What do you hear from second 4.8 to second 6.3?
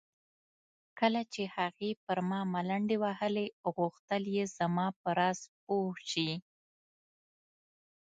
په راز پوه شي.